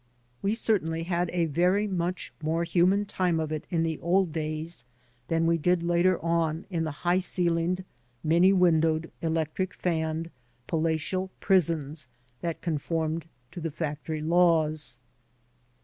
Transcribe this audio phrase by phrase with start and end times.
[0.41, 4.83] We certainly had a very much more human time of it in the old days
[5.27, 7.83] than we did later on in the high ceilinged,
[8.23, 10.31] many windowed, electric fanned,
[10.65, 12.07] palatial prisons
[12.39, 14.97] that conformed to the factory laws.